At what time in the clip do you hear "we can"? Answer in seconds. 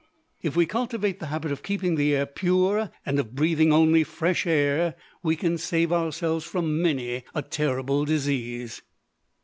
5.21-5.59